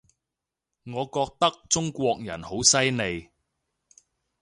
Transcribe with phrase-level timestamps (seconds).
[0.85, 3.29] 我覺得中國人好犀利